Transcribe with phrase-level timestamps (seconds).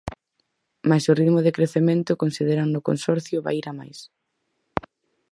[0.89, 3.99] Mais o ritmo de crecemento, consideran no Consorcio, vai ir a máis.